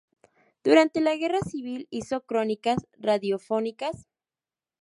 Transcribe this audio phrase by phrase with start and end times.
[0.63, 4.07] Durante la Guerra Civil hizo crónicas radiofónicas.